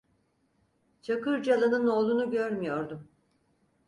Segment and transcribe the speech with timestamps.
[1.01, 3.07] Çakırcalı'nın oğlunu görmüyordum.